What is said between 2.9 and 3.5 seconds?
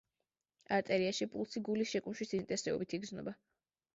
იგრძნობა.